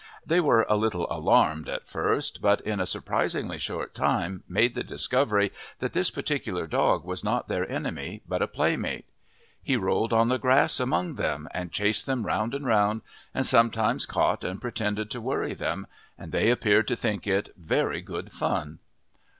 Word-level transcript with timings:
They 0.25 0.39
were 0.39 0.65
a 0.67 0.77
little 0.77 1.05
alarmed 1.11 1.69
at 1.69 1.87
first, 1.87 2.41
but 2.41 2.59
in 2.61 2.79
a 2.79 2.87
surprisingly 2.87 3.59
short 3.59 3.93
time 3.93 4.43
made 4.49 4.73
the 4.73 4.83
discovery 4.83 5.51
that 5.77 5.93
this 5.93 6.09
particular 6.09 6.65
dog 6.65 7.05
was 7.05 7.23
not 7.23 7.47
their 7.47 7.69
enemy 7.71 8.23
but 8.27 8.41
a 8.41 8.47
playmate. 8.47 9.05
He 9.61 9.77
rolled 9.77 10.11
on 10.11 10.27
the 10.29 10.39
grass 10.39 10.79
among 10.79 11.17
them, 11.17 11.47
and 11.51 11.71
chased 11.71 12.07
them 12.07 12.25
round 12.25 12.55
and 12.55 12.65
round, 12.65 13.03
and 13.31 13.45
sometimes 13.45 14.07
caught 14.07 14.43
and 14.43 14.59
pretended 14.59 15.11
to 15.11 15.21
worry 15.21 15.53
them, 15.53 15.85
and 16.17 16.31
they 16.31 16.49
appeared 16.49 16.87
to 16.87 16.95
think 16.95 17.27
it 17.27 17.53
very 17.55 18.01
good 18.01 18.31
fun. 18.31 18.79